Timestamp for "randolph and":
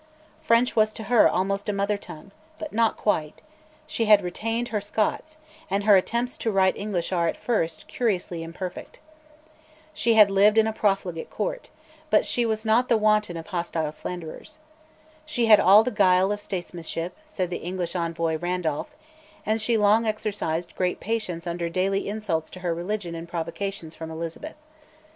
18.39-19.61